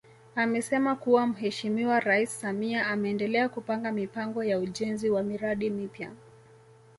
[0.35, 6.11] Amesema kuwa Mheshimiwa Rais Samia ameendelea kupanga mipango ya ujenzi wa miradi mipya